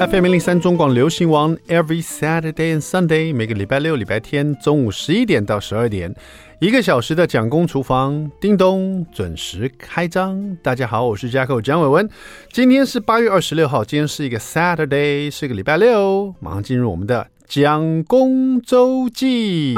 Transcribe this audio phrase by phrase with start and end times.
[0.00, 6.14] FM 零零三中广流行王，Every Saturday and Sunday，每个礼拜六、礼拜天中午十一点到十二点，
[6.58, 10.56] 一个小时的蒋公厨房，叮咚准时开张。
[10.62, 12.08] 大家好，我是 Jacko 蒋伟文，
[12.50, 19.74] 今天是八月二十六号，今天是一个 Saturday，是一个礼拜六，马上进入我们的蒋公周记。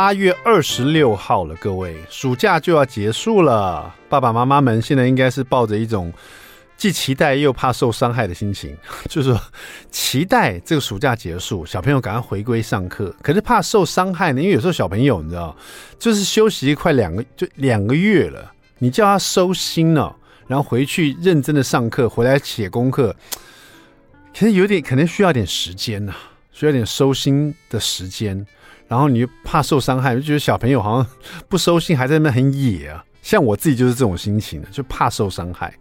[0.00, 3.92] 八月二十六号了，各位，暑假就要结束了。
[4.08, 6.12] 爸爸妈妈们现在应该是抱着一种
[6.76, 8.76] 既期待又怕受伤害的心情，
[9.10, 9.40] 就是说
[9.90, 13.12] 期待这个暑假结束，小朋友赶快回归上课。
[13.20, 15.56] 可是怕受伤害呢，因为有时候小朋友你知道，
[15.98, 20.14] 就是休息快两个就两个月了，你叫他收心了，
[20.46, 23.12] 然后回去认真的上课，回来写功课，
[24.32, 26.14] 其实有点可能需要点时间呐，
[26.52, 28.46] 需要点收心的时间。
[28.88, 31.06] 然后你又怕受伤害，就觉得小朋友好像
[31.48, 33.04] 不收心，还在那边很野啊。
[33.20, 35.74] 像我自己就是这种心情，就怕受伤害。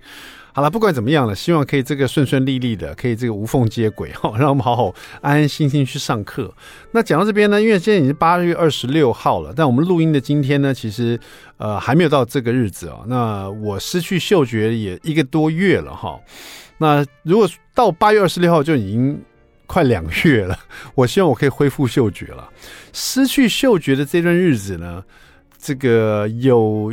[0.52, 6.54] 好了，不管怎么样了，希望可以这个顺顺利利的，可以这个无缝接轨 哈，让我们好好安安心心去上课。
[6.92, 11.18] 那讲到这边呢，因为现在已经八月二十六号了，但我们录音的今天呢，其实
[11.58, 13.02] 呃还没有到这个日子啊。
[13.06, 16.20] 那我失去嗅觉也一个多月了哈。
[16.80, 19.22] 那如果到八月二十六号就已经。
[19.68, 20.58] 快两月了，
[20.96, 22.50] 我希望我可以恢复嗅觉了。
[22.94, 25.04] 失去嗅觉的这段日子呢，
[25.60, 26.92] 这个有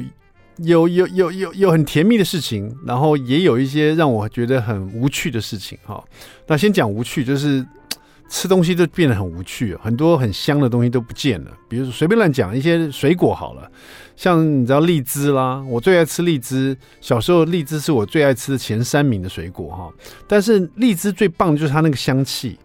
[0.58, 6.02] 有有有有有很甜蜜的事情，然后也有一些让我觉得很无趣的事情哈。
[6.46, 7.64] 那先讲无趣，就是
[8.28, 11.50] 吃东西都变得很无趣，很多很香的东西都不见了。
[11.68, 13.70] 比如说随便乱讲一些水果好了，
[14.16, 19.90] 像你知道荔枝啦，我最爱吃荔枝，小时候荔枝是我最爱吃的前三名的水果哈。
[20.26, 22.58] 但是荔枝最棒就是它那个香气。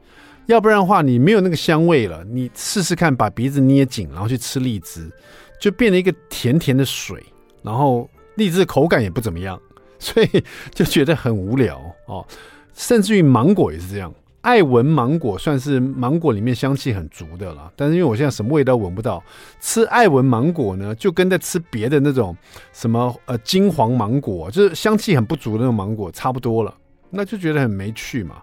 [0.49, 2.23] 要不然的话，你没有那个香味了。
[2.23, 5.07] 你试试看，把鼻子捏紧，然后去吃荔枝，
[5.61, 7.23] 就变成一个甜甜的水，
[7.61, 9.61] 然后荔枝的口感也不怎么样，
[9.99, 10.43] 所以
[10.73, 12.25] 就觉得很无聊哦。
[12.73, 19.23] 甚至于芒果也是这样，爱文芒果算是芒果里面香气很足的了，但是因为我现在什么味道闻不到，
[19.61, 22.35] 吃爱文芒果呢，就跟在吃别的那种
[22.73, 26.73] 什么呃金黄芒果，就是香气很不足的那种芒果差不多了，
[27.11, 28.37] 那就觉得很没趣嘛。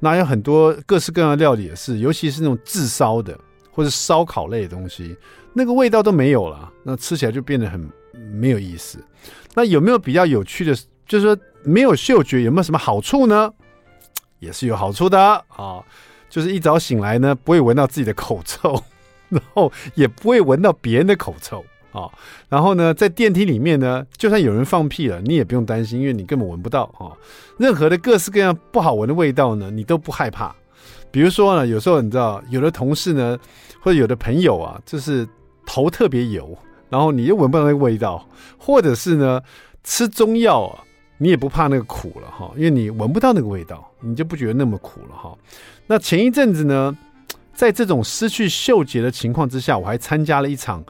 [0.00, 3.38] 那有很多各式各样的料理也是，尤其是那种炙烧的
[3.70, 5.16] 或者烧烤类的东西，
[5.52, 7.88] 那个味道都没有了，那吃起来就变得很
[8.32, 8.98] 没有意思。
[9.54, 10.74] 那有没有比较有趣的？
[11.06, 13.52] 就是说没有嗅觉有没有什么好处呢？
[14.38, 15.84] 也是有好处的啊，
[16.30, 18.82] 就是一早醒来呢，不会闻到自己的口臭，
[19.28, 21.64] 然后也不会闻到别人的口臭。
[21.92, 22.08] 啊、
[22.48, 27.10] 然后呢，在电梯里面呢，就算有人放屁了，你也不用担心，因为你根本闻不到啊、
[27.58, 30.54] 任何的各式各样不好闻的味道呢，你都不害怕。
[31.10, 33.36] 比如说呢，有时候你知道，有的同事呢，
[33.80, 35.28] 或者有的朋友啊，就是
[35.66, 36.56] 头特别油，
[36.88, 38.24] 然后你又闻不到那个味道，
[38.56, 39.42] 或者是呢，
[39.82, 40.78] 吃中药啊，
[41.18, 45.36] 你也不怕那个苦了哈、因为你闻不到那个味道，你就不觉得那么苦了哈、
[45.88, 46.96] 那前一阵子呢，
[47.52, 50.84] 在这种失去嗅觉的情况之下，我还参加了一场。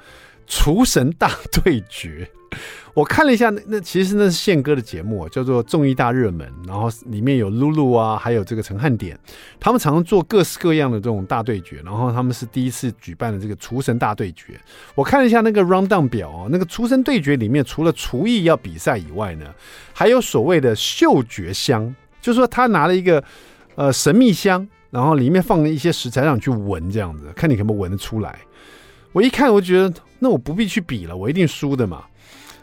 [0.51, 2.29] 厨神大对决，
[2.93, 9.17] 我看了一下，那那其实那是宪哥的节目，叫做《综艺大热门》，然后里面有露露啊，还有这个陈汉典，
[9.61, 14.61] 他们常常做各式各样的这种大对决，然后他们是第一次举办的这个厨神大对决。
[14.97, 19.47] 我看了一下那个 round down 表啊，那个厨神对决里面除了厨艺要比赛以外呢，
[19.93, 23.23] 还有所谓的嗅觉箱，就是说他拿了一个
[23.77, 28.37] 呃神秘箱，然后里面放了一些食材让你去闻，这样子看你可不可以闻得出来。
[29.13, 32.05] 我一看，我觉得那我不必去比了，我一定输的嘛。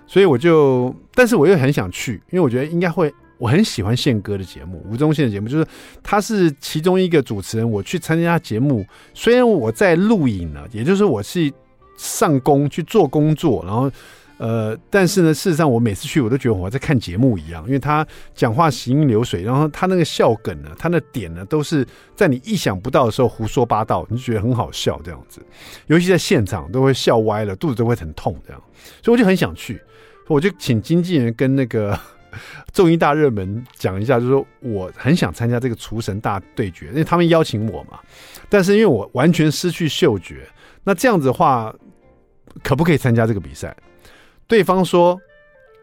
[0.06, 3.14] 所以我就，但是我又很想去，因为我觉得应该会。
[3.40, 5.68] 我很喜欢宪哥的节目，吴宗宪的节目，就是
[6.02, 7.70] 他是其中一个主持人。
[7.70, 11.52] 我去参加节目，虽然我在录影了，也就是我是
[11.98, 13.92] 上工去做工作，然后。
[14.38, 18.06] 呃，但是呢，事实上我每次去，我都觉得我在看节目一样，因为他
[18.36, 25.42] 讲话行云流水，然后他那个笑梗呢，他那点呢，都是在你意想不到的时候胡说八道，你就觉得很好笑这样子。
[25.88, 28.62] 尤其在现场都会笑歪了，肚子都会很痛这样，
[29.02, 29.82] 所以我就很想去，
[30.28, 32.00] 我就请经纪人跟那个
[32.72, 38.00] 综艺大热门讲一下，就是说我很想参加这个厨神大对决，因为他们邀请我嘛，
[38.50, 40.48] 但是因为我完全失去嗅觉，
[40.84, 41.74] 那这样子的话，
[42.64, 43.76] 可不可以参加这个比赛？
[44.48, 45.20] 对方说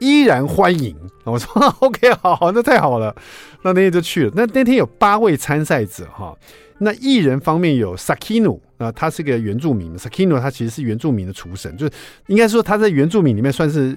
[0.01, 3.15] 依然欢迎， 我说 OK，好，那太好了，
[3.63, 4.33] 那那天就去了。
[4.35, 6.37] 那那天有八位参赛者哈，
[6.79, 11.93] 那艺人方面有 Sakino 啊，他是个原住民，Sakino 他其实是原住民的厨神，就是
[12.27, 13.97] 应该说他在原住民里面算是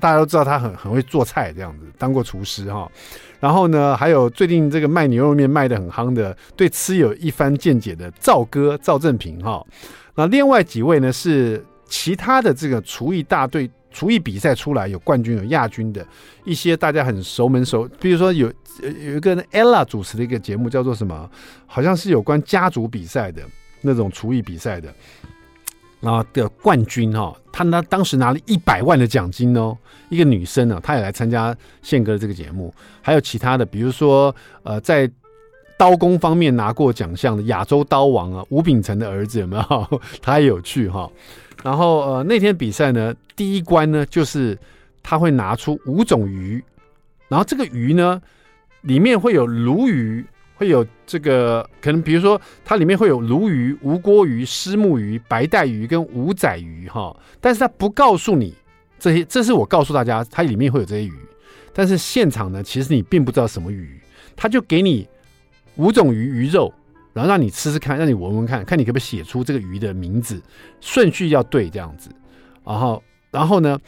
[0.00, 2.90] 大家都知道他很很会做菜这样子，当过厨师哈。
[3.38, 9.64] 然后呢，还有最近这个卖牛肉面卖的很夯的，对吃有一番见解的赵哥赵正平哈。
[10.14, 13.70] 那另外几位呢是其他的这个厨艺大队。
[13.90, 16.06] 厨艺比赛出来有冠军有亚军的
[16.44, 18.52] 一些大家很熟门熟，比如说有
[18.82, 21.28] 有一个 Ella 主持的一个节目叫做什么，
[21.66, 23.42] 好像是有关家族比赛的
[23.80, 24.94] 那种厨艺比赛的，
[26.00, 29.76] 然后的冠军哈，他拿当时拿了一百万的奖金哦，
[30.08, 32.72] 一个女生呢，她也来参加宪哥的这个节目，
[33.02, 35.10] 还有其他的，比如说呃在
[35.76, 40.00] 刀工方面拿过奖项的亚洲刀王啊，吴秉承的儿子有没有？
[40.22, 41.10] 他也有去哈。
[41.62, 44.58] 然后呃那天比赛呢，第一关呢就是
[45.02, 46.62] 他会拿出五种鱼，
[47.28, 48.20] 然后这个鱼呢
[48.82, 50.24] 里面会有鲈鱼，
[50.54, 58.54] 会有这个可能比如说它里面会有鲈鱼、吴锅鱼、虱目鱼、白带鱼跟五仔鱼哈，但是他不告诉你
[58.98, 61.12] 这些，这是我告诉大家它里面会有这些鱼，
[61.74, 64.00] 但是现场呢其实你并不知道什么鱼，
[64.34, 65.06] 他就给你
[65.76, 66.72] 五种鱼鱼肉。
[67.12, 70.40] 然后让你吃吃看，让你闻闻看，看你可不可以写出这个鱼的名字，
[70.80, 72.10] 顺序要对这样子。
[72.64, 73.78] 然后，然后呢，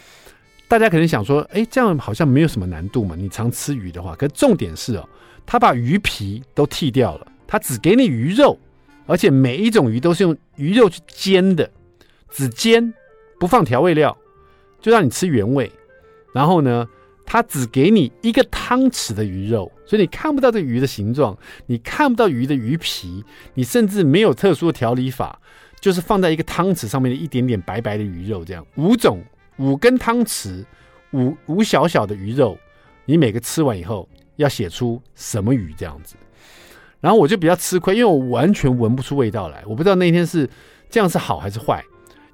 [0.68, 3.14] 大家可能想说，哎，这样好像没有什么难度嘛。
[3.16, 5.08] 你常吃鱼的话，可重点是哦，
[5.46, 8.58] 他把鱼皮都剃掉了，他只给你鱼肉，
[9.06, 11.70] 而且每一种鱼都是用鱼肉去煎的，
[12.30, 12.92] 只煎
[13.38, 14.16] 不放调味料，
[14.80, 15.70] 就让你吃原味。
[16.32, 16.88] 然后呢，
[17.24, 21.36] 他只给你一个汤匙的鱼肉，所以你看不到这鱼的形状，
[21.66, 23.24] 你看不到鱼的鱼皮，
[23.54, 25.40] 你甚至没有特殊的调理法，
[25.80, 29.22] 就是放在一个汤匙上面的一点点白白的鱼肉，这样五种
[29.56, 30.64] 五根汤匙，
[31.12, 32.58] 五五小小的鱼肉，
[33.06, 36.16] 你每个吃完以后要写出什么鱼这样子。
[37.00, 40.48] 然后我就比较吃亏，因为我完全闻不出味道来，我不知道那天是
[40.90, 41.82] 这样是好还是坏，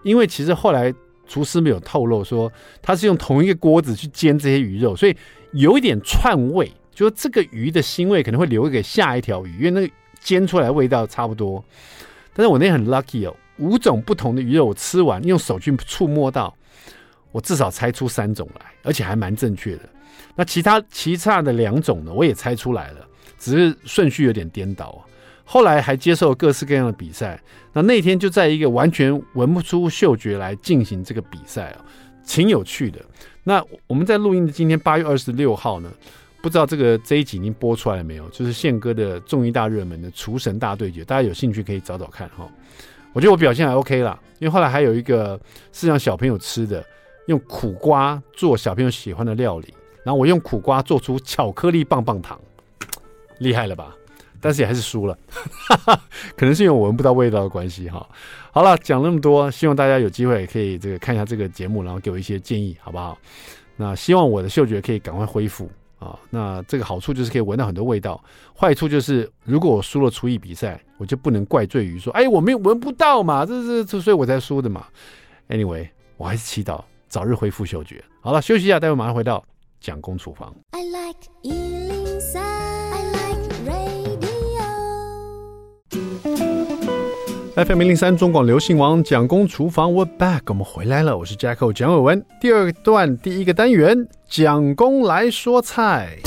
[0.02, 0.92] 因为其实后来。
[1.28, 2.50] 厨师没有透露说
[2.82, 5.16] 他是用同一个锅子去煎这些鱼肉，所以
[5.52, 11.62] 有一点串味，就是这个鱼的腥味可能会留给下一条鱼，因为那个煎出来味道差不多。
[12.34, 16.54] 但是我那天很 lucky 哦，五种不同的鱼肉我吃完，用手去触摸到，
[17.30, 19.88] 我至少猜出三种来，而且还蛮正确的。
[20.34, 23.06] 那其他其他的两种呢，我也猜出来了，
[23.38, 25.00] 只是顺序有点颠倒啊。
[25.50, 27.40] 后来还接受各式各样的比赛，
[27.72, 31.80] 那那天就在一个完全闻不出嗅觉来进行这个比赛啊，
[32.26, 33.00] 挺有趣的。
[33.44, 35.90] 那我们在录音的今天八月二十六号呢，
[36.42, 38.28] 不知道这个这一集已经播出来了没有？
[38.28, 42.46] 就是宪哥的综艺大热门的厨神大对决，大家有兴趣可以找找看哈。
[43.14, 45.40] 我觉得我表现还 OK 啦，因为后来还有一个
[45.72, 46.84] 是让小朋友吃的，
[47.26, 49.72] 用苦瓜做小朋友喜欢的料理，
[50.04, 52.38] 然后我用苦瓜做出巧克力棒棒糖，
[53.38, 53.94] 厉害了吧？
[54.40, 55.18] 但是也还是输了，
[56.36, 58.06] 可能是因为我闻不到味道的关系哈。
[58.50, 63.16] 好了，讲那么多，希望大家有机会可以这个看一下这个节目，然后给我一些建议，好不好？
[63.76, 66.18] 那希望我的嗅觉可以赶快恢复啊。
[66.30, 68.22] 那这个好处就是可以闻到很多味道，
[68.56, 74.86] 坏处就是如果我输了厨艺比赛，我就不能怪罪于说，哎，我没有闻不到嘛，这是这，所以我才输的嘛。
[75.48, 78.02] Anyway，我还是祈祷早日恢复嗅觉。
[78.20, 79.44] 好了，休息一下，待会马上回到
[79.80, 80.52] 蒋公厨房。
[80.72, 81.97] I like
[87.58, 92.24] FM 零零三中广流行王蒋公厨房，We're back，我们回来了，我是 Jacko 蒋伟文。
[92.40, 96.18] 第二段第一个单元，蒋公来说菜。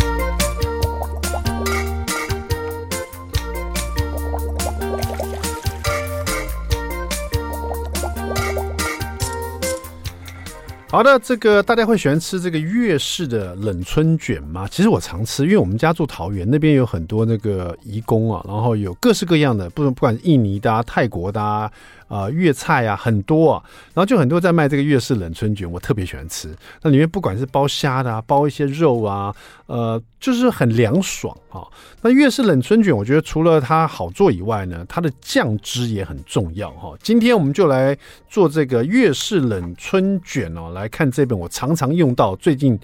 [10.92, 14.68] 好的，这个大家会喜欢吃这个粤式的冷春卷吗？
[14.70, 21.72] 其实我常吃，因为我们家住桃园，那边有很多那个移工啊，然后有各式各样的，不不管印尼的、泰国的。
[22.12, 23.64] 啊，粤、菜啊很多啊，
[23.94, 26.54] 然后就很多在卖这个粤式冷春卷，我特别喜欢吃。
[26.82, 29.34] 那里面不管是包虾的啊，包一些肉啊，
[29.68, 31.64] 呃，就是很凉爽啊。
[32.02, 36.94] 那粤式冷春卷，我觉得除了它好做以外呢，它的酱汁也很重要哈。
[37.02, 37.98] 今天我们就来
[38.30, 42.78] 做这个粤式冷春卷哦，来看这本我常常用到最近。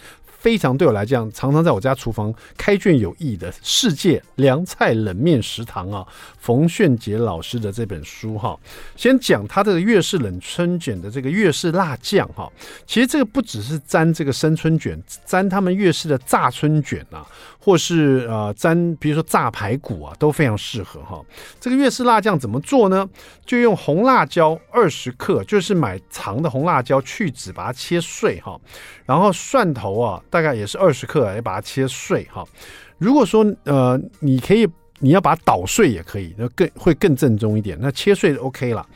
[0.47, 6.07] 非常对我来讲，常常在我家厨房开卷有益的世界凉菜冷面食堂啊，
[6.39, 8.57] 冯炫杰老师的这本书哈。
[8.95, 12.49] 先讲他的粤式冷春卷的这个粤式辣酱哈。
[12.85, 17.27] 其实这个不只是沾这个生春卷，沾他们粤式的炸春卷啊，
[17.67, 21.21] 或是呃沾比如说炸排骨啊，都非常适合哈。
[21.59, 23.05] 这个粤式辣酱怎么做呢？
[23.45, 28.57] 就用红辣椒二十克，就是买长的红辣椒去籽，把它切碎哈。
[29.05, 30.23] 然后蒜头啊。
[30.29, 32.41] 大概也是二十克，也把它切碎哈。
[32.97, 34.65] 如果说呃，你可以
[34.99, 37.77] 你要把它捣碎也可以，那更会更正宗一点。
[37.81, 38.87] 那切碎就 OK 了，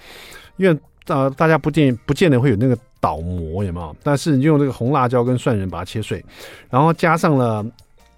[0.56, 3.94] 因为呃大家不见不见得会有那个捣膜，有没有？
[4.02, 6.24] 但是你用这个红辣椒跟蒜仁把它切碎，
[6.70, 7.66] 然后加上了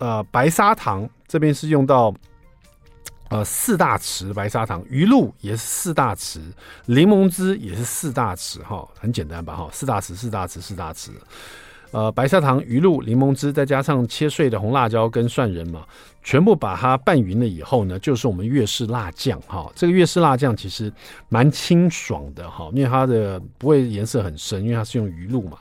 [0.04, 2.14] 呃白砂糖，这边是用到
[3.30, 6.42] 呃，四大匙白砂糖，鱼露也是四大匙，
[6.88, 11.12] 柠檬汁也是四大匙，哈，很简单吧，哈，四大匙，四大匙，四大匙。
[11.92, 15.86] 呃，白砂糖、鱼露、柠檬汁，再加上切碎的红辣椒跟蒜仁嘛，
[16.22, 20.92] 全部把它拌匀了以后呢，就是我们粤式辣酱，哈，这个粤式辣酱其实
[21.30, 25.58] 蛮清爽的，哈，因为它的不会颜色很深，因为它是用鱼露嘛。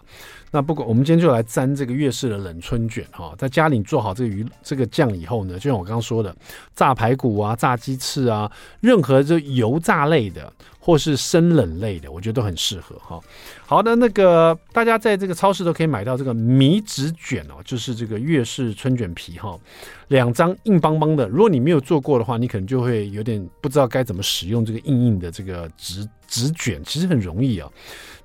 [0.54, 6.35] 那不过，我们今天就来沾这个粤式的冷春卷哈，在家里做好这个鱼这个酱以后呢，就像我刚刚说的，
[6.76, 13.18] 炸排骨啊、炸鸡翅啊，任何这油炸类的或是生冷类的，我觉得都很适合哈。
[13.64, 19.59] 好的，那个大家在这个超市都可以买到这个米纸卷哦，就是这个粤式春卷皮哈，
[20.09, 21.26] 两张硬邦邦的。
[21.28, 27.71] 如果你没有做过的话，你可能就会有点不知道该怎么使用这个硬硬的这个纸纸卷，其实很容易啊。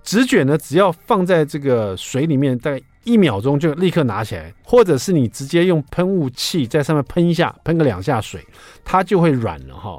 [0.07, 8.41] 纸卷呢，只要放在这个水里面，大概一秒钟就立刻拿起来，或者是你直接用喷雾器在上面喷一下，喷个两下水，
[8.85, 9.97] 它就会软了哈。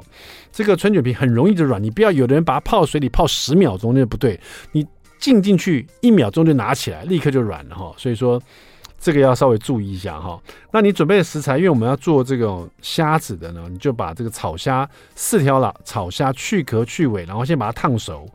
[0.51, 4.39] 这个春卷皮很容易就软，你不要有的人把它泡水里泡十秒钟，那不对，
[4.71, 4.83] 你
[5.19, 7.93] 浸进去一秒钟就拿起来，立刻就软了哈。
[7.95, 8.41] 所以说。
[8.99, 10.39] 这个要稍微注意一下哈。
[10.71, 18.27] 那你准备的食材，因为我们要做这种虾子的呢，你就把这个炒虾四条了，炒虾去壳去尾，然后先把它烫熟，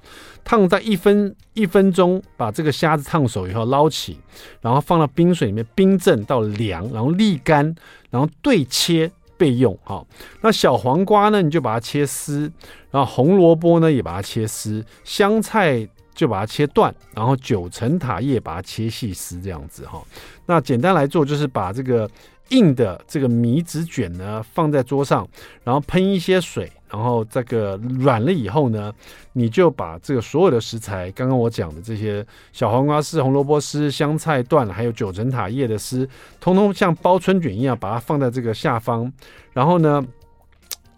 [0.42, 4.18] 烫在一分一分钟，把这个虾子烫熟以后捞起，
[4.60, 7.74] 然后放到冰水里面冰镇到凉，然后沥干，
[8.10, 10.04] 然后对切备用哈。
[10.40, 12.50] 那小黄瓜呢，你就把它切丝，
[12.90, 15.88] 然后红萝卜呢也把它切丝，香菜。
[16.14, 20.02] 就把它切断，然后九层塔叶把它切细丝，这样子哈。
[20.46, 22.08] 那简单来做，就是把这个
[22.50, 25.26] 硬的这个米纸卷呢放在桌上，
[25.64, 28.92] 然后喷一些水，然后这个软了以后呢，
[29.32, 36.08] 你就把这个所有的食材，刚刚我讲的这些小黄瓜丝、红萝卜丝、香菜段，还有九层塔叶的丝，
[36.40, 39.10] 通通像包春卷一样，把它放在这个下方。
[39.52, 40.04] 然后呢，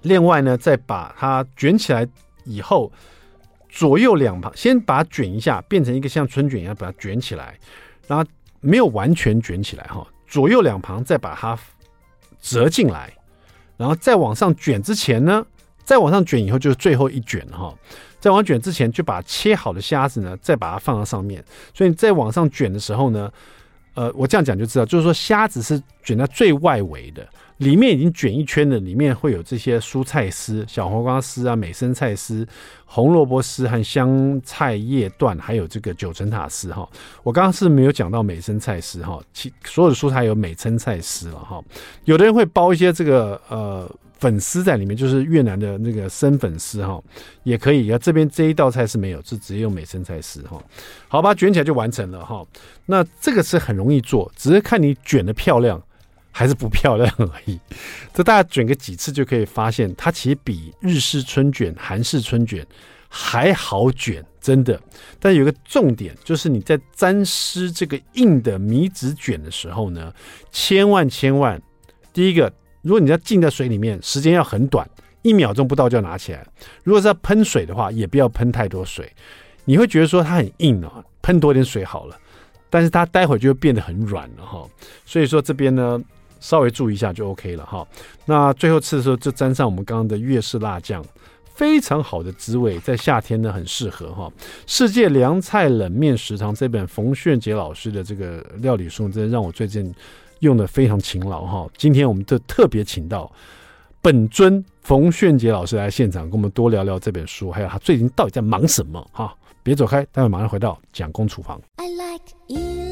[0.02, 2.06] 另外呢，再把它卷起来
[2.44, 2.92] 以后。
[3.76, 7.54] 左右两旁先把它卷一下，变成一个像春卷一样把它卷起来，
[8.06, 8.24] 然后
[8.60, 10.06] 没有完全卷起来哈。
[10.26, 11.58] 左右两旁再把它
[12.40, 13.12] 折进来，
[13.76, 15.44] 然后再往上卷之前呢，
[15.84, 17.74] 再往上卷以后就是最后一卷哈。
[18.18, 21.44] 再往卷之前就把切好的虾子呢，再把它放到上面。
[21.74, 23.30] 所以你再往上卷的时候呢，
[23.96, 27.26] 呃，我这样讲就知道，就是说虾子是卷在最外围的。
[27.56, 32.46] 里面已经卷一圈的，里面会有这些蔬菜丝、小黄瓜丝啊、美生菜丝、
[32.84, 36.86] 红萝卜丝和香菜叶段，还有这个九层塔丝哈。
[37.22, 41.58] 我刚刚是没有讲到美生菜丝哈，其所有的蔬菜有美生菜丝了哈。
[42.04, 47.02] 有的人会包一些这个呃粉丝在里面，就是越南的那个生粉丝哈，
[47.44, 47.90] 也可以。
[47.90, 50.62] 啊，这边这一道菜是没有，是直接用美生菜丝哈。
[51.08, 52.44] 好吧，卷起来就完成了哈。
[52.84, 55.82] 那这个是很容易做，只是看你卷的漂亮。
[56.38, 57.58] 还是不漂亮而已，
[58.12, 62.62] 这大家卷个几次就可以发现，它其实比日式春卷、韩式春卷
[63.08, 64.78] 还好卷，真的。
[65.18, 70.12] 但有个重点，就是你在沾湿这个硬的米纸卷的时候呢，
[70.52, 71.58] 千万千万，
[72.12, 72.52] 第一个，
[72.86, 74.88] 如果你要浸在水里面，时间要很短，
[75.22, 76.46] 一秒钟不到就要拿起来。
[76.84, 79.12] 如果是要喷水的话，也不要喷太多水，
[79.64, 82.16] 你会觉得说它很硬啊，喷多点水好了，
[82.70, 84.64] 但是它待会就会变得很软了哈。
[85.04, 86.00] 所以说这边呢。
[86.38, 87.84] 稍微注意一下就 OK 了哈。
[88.26, 91.04] 那最后吃的时候就沾上我们刚刚的粤式辣酱，
[91.54, 94.30] 非常好的滋味，在夏天呢很适合哈。
[94.66, 99.92] 世界凉菜冷面食堂这本冯炫杰老师的这个料理书，真的让我最近
[100.40, 101.68] 用的非常勤劳哈。
[101.76, 103.30] 今天我们就特别请到
[104.00, 109.34] 本尊冯炫杰老师来现场，跟我们多聊聊这本书，还有他最近到底在忙什么哈。
[109.62, 111.60] 别走开，待会马上回到蒋公厨房。
[111.76, 112.85] I like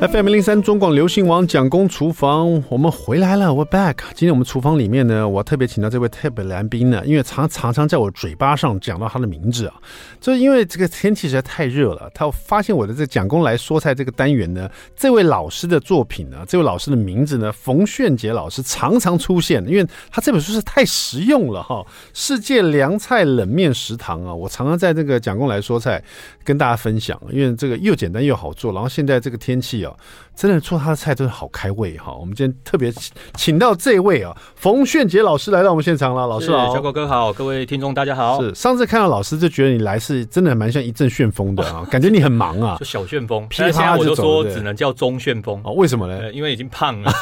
[0.00, 3.96] FM 零三中广流行网蒋公厨房，我们回来了，We're back。
[4.14, 9.74] 今天我们厨房里面呢，我特别请到这位特别来宾呢，因为常常常在我嘴巴上讲到他的名字啊，
[10.20, 12.08] 就是因为这个天气实在太热了。
[12.14, 21.84] 他发现我的这个蒋公来说菜这个单元呢，这位老师的作品呢，这位老师的名字呢，冯炫杰老师常常出现，因为他这本书是太实用了哈。
[22.14, 26.00] 世界凉菜冷面食堂啊，我常常在这个蒋公来说菜
[26.44, 29.87] 跟大家分享，因为这个又简单又好做，然后现在这个天气啊。
[30.34, 32.12] 真的做他的菜真的好开胃哈！
[32.12, 32.92] 我们今天特别
[33.34, 36.26] 请到这位啊，冯炫杰老师来到我们现场了。
[36.28, 38.40] 老师好，小狗哥好，各位听众大家好。
[38.40, 43.48] 是上次看到老师就觉得你来是真的蛮像一阵旋风的啊， 感觉你很忙啊， 就小旋风。
[43.50, 45.72] 现在我就说只能叫中旋风哦。
[45.72, 46.32] 为什么呢？
[46.32, 47.12] 因为已经胖了。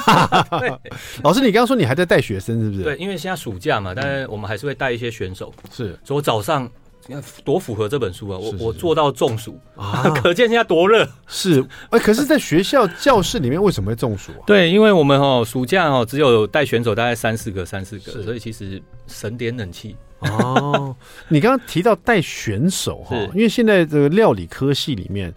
[1.25, 2.83] 老师，你刚刚说你还在带学生是不是？
[2.83, 5.51] 对，因为现在暑假嘛，但是我们还是会带一些选手。
[5.73, 6.69] 是，所以我早上。
[7.07, 8.39] 你看多符合这本书啊！
[8.39, 11.09] 我我做到中暑啊， 可见现在多热。
[11.29, 14.43] 是，哎，可是，在学校教室里面为什么会中暑啊？
[14.47, 19.97] 对，因为我们哦，暑假哦，只有带选手大概三四个，三四个，所以其实省点冷气。
[20.21, 20.97] 哦，
[21.29, 25.33] 你刚刚提到带选手哈，因为现在这个料理科系里面，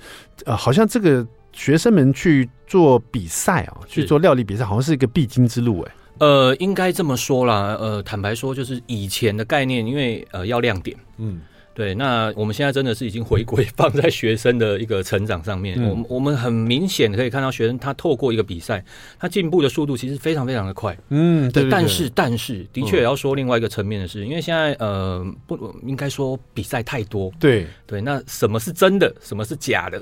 [0.46, 5.92] 呃，好像这个学生们去做比赛啊，去做料理比赛，好像是一个必经之路哎。
[6.20, 7.78] 呃，应该这么说啦。
[7.80, 11.42] 呃，坦白说，就是以前的概念，因为呃要亮点，嗯，
[11.80, 11.96] 对。
[11.96, 15.78] 那我们现在真的是已经回归 放在学生的一个成长上面。
[15.80, 18.84] 嗯、我我们很明显可以看到，学生他透过一个比赛，
[19.18, 20.98] 他进步的速度其实非常非常的快。
[21.08, 21.72] 嗯，对，对，对。
[21.72, 27.32] 但是，但是，的确也要说另外一个层面的是，因为现在呃不应该说比赛太多。
[27.40, 28.02] 对对。
[28.02, 29.16] 那什么是真的？
[29.22, 30.02] 什么是假的？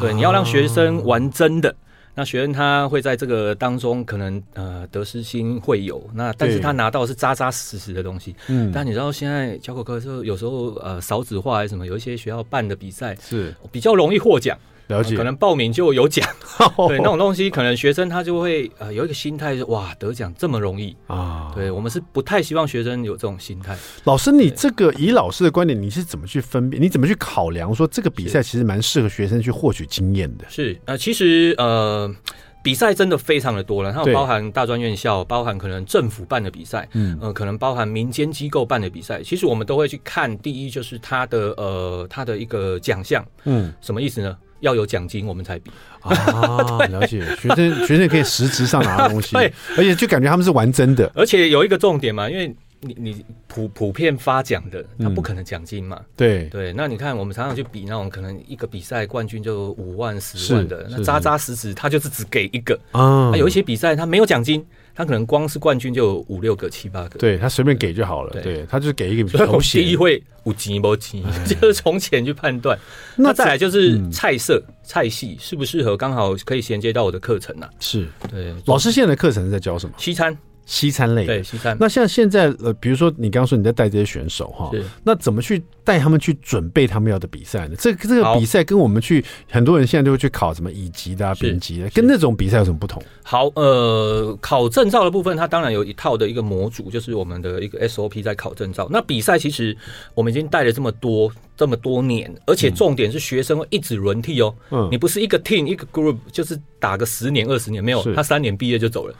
[0.00, 1.74] 对，你要让学生玩真的。
[2.14, 8.34] 那学生他会在这个当中可能呃得失心会有，那但是他拿到的是扎扎实实的东西。
[8.48, 14.56] 嗯，但你知道现在小口科有时候呃少子化还是什么，有一些学校办的比赛是比较容易获奖。
[14.88, 16.28] 了解，可能报名就有奖，
[16.88, 21.52] 对那种东西，可能学生他就会呃有一个心态是，哇，得奖这么容易啊？
[21.54, 23.76] 对我们是不太希望学生有这种心态。
[24.04, 26.82] 老师，你这个以老师的观点，你是怎么去分辨？
[26.82, 30.44] 你怎么去考量说这个比赛其实蛮适合学生去获取经验的？
[30.48, 32.14] 是呃，其实呃，
[32.62, 39.22] 比赛真的非常的多了，它有包含大专院校，包含可能政府办的比赛，嗯呃，可能包含民间机构办的比赛。
[39.22, 44.36] 其实我们都会去看，第一就是他的呃他的一个奖项，嗯，什么意思呢？
[44.64, 46.78] 要有奖金，我们才比啊！
[46.88, 51.10] 了解， 学生学生可以实质上拿东西，对，而且就感觉他们是玩真的。
[51.14, 52.54] 而且有一个重点嘛，因为
[52.84, 56.00] 你你普普遍发奖的，他不可能奖金嘛。
[56.16, 63.32] 对对，那你看我们常常去比那种可能一个比赛冠军就五万十万的，那扎扎实实他就是只给一个啊。
[63.36, 64.64] 有一些比赛他没有奖金。
[64.96, 68.40] 他可能光是冠军就有五六个、七八个，对他随便给就好了。
[68.40, 69.82] 对，他就是给一个头衔。
[69.82, 72.78] 第一会五级不级，就是从钱去判断。
[73.16, 77.74] 那再来就是菜色、嗯、菜系适不适合，刚好可以衔接到我的课程呐、啊。
[77.80, 79.92] 是对，老师现在的课程是在教什么？
[79.98, 80.38] 西餐。
[80.66, 81.76] 西餐类，对西餐。
[81.78, 84.70] 那像现在呃，比如说你刚刚说你在带这些选手哈，
[85.02, 87.74] 那怎么去带他们去准备他们要的比赛呢？
[87.78, 93.02] 这个、这个比赛跟我们去很多人现在都会去考什么乙级的、啊、丙级的，跟那种比赛有什么不同？
[93.22, 98.88] 好，呃，考证照的部分，它当然有一套的一个模组，就是我们的一个 SOP 在考证照。
[98.90, 99.76] 那比赛其实
[100.14, 104.54] 我们已经带了这么多这么多年，而且重点是学生会一直轮替哦。
[104.70, 109.14] 嗯，你不是一个 team 一个 group 就是打个十年二十年没有，他三年毕业就走了。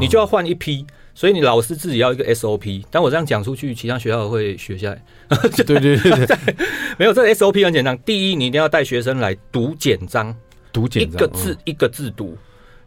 [0.00, 2.84] 你就要换一批，所以你老师自己要一个 SOP。
[2.90, 5.02] 但我这样讲出去，其他学校会学下来。
[5.56, 6.38] 对对对对，
[6.98, 7.98] 没有这个 SOP 很简单。
[8.04, 10.34] 第一，你一定要带学生来读简章，
[10.72, 12.36] 读简章一个字一个字读。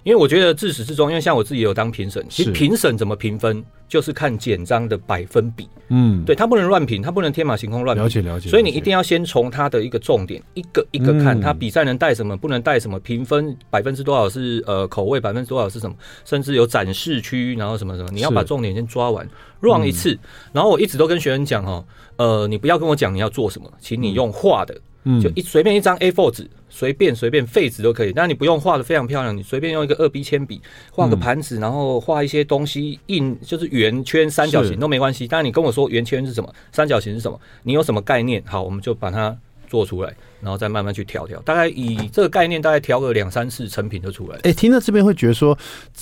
[0.03, 3.63] 因为我觉得自始至终，因为像我自己有当评审，其实评审怎么评分，
[3.93, 5.69] 就是看简章的百分比。
[5.89, 8.03] 嗯，对它不能乱评，它不能天马行空乱评。
[8.03, 8.49] 了解了解。
[8.49, 19.29] 所以你一定要先从它的一个重点，一个一个看它比赛能带什么，不能带什么，评分百分之多少是呃口味，百分之多少是什么，甚至有展示区，然后什么什么，你要把重点先抓完
[19.60, 20.17] ，run 一次。
[20.51, 24.75] 然后我一直都跟学生讲哦，呃，你不要跟我讲你要做什么，请你用画的。
[25.03, 28.12] 嗯，就一随便一张 A4 纸，随便随便废纸都可以。
[28.15, 30.59] 那你不用画的非常漂亮，你随便用一个二 B 铅笔
[30.91, 35.27] 画个盘子，然后画一些东西，印就是圆圈、三角形都没关系。
[35.27, 38.43] 但你跟我说圆圈是什么，三角形是什么，你有什么概念？
[38.47, 40.12] 好，我们就把它做出来。
[40.43, 44.38] 然后再慢慢去调调，大概以这个概念，大概调个两三次，成品就出来。
[44.43, 45.58] 哎，听到这边会觉得说，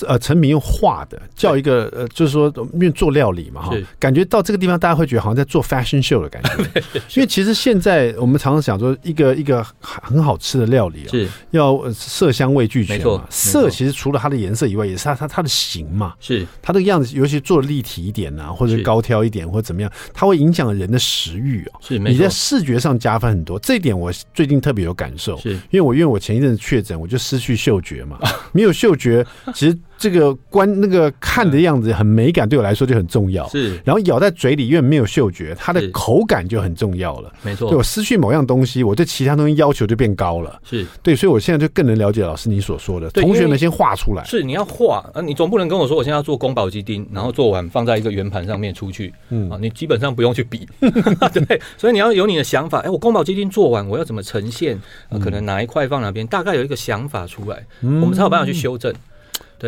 [0.08, 6.82] 呃，成品用画的叫一个呃，就是说因为做料理嘛哈，感觉到这个地方大家会觉得好像在做 fashion show 的感觉。
[7.16, 13.28] 因为其实现在我们常常想说，一个一个很好吃的料理是要色香味俱全嘛。
[13.30, 16.16] 色其实除了它的颜色以外，也是它它它的形嘛。
[16.20, 21.80] 是它这个样子，尤其做立体一点啊，或者高挑一点，或者怎么样，它会影响人的食欲哦。
[21.82, 23.60] 是，你在视觉上加分很多。
[23.60, 24.12] 这一点我。
[24.34, 28.18] 最近特别有感受，是因为我因为我前一阵子确诊，我就失去嗅觉嘛，
[28.54, 29.78] 没有嗅觉，其实。
[30.02, 33.48] 这个观那个看的样子很美感，对我来说就很重要。
[33.50, 37.32] 是，然后咬在嘴里，因为没有嗅觉，它的口感就很重要了。
[37.44, 40.60] 没错，对我失去某样东西，我对其他东西要求就变高了。
[40.64, 43.12] 是对，所以我现在就更能了解老师你所说的。
[43.12, 49.14] 同学们先画出来，是你要画啊，你总不能跟我说我现在要做宫保鸡丁，然后做完放在一个圆盘上面出去。
[49.30, 50.68] 嗯啊，你基本上不用去比，
[51.32, 51.62] 对。
[51.78, 52.80] 所以你要有你的想法。
[52.80, 54.80] 哎，我宫保鸡丁做完，我要怎么呈现？
[55.22, 58.92] 可能哪一块放哪边，大概有一个想法出来，我们才有办法去修正。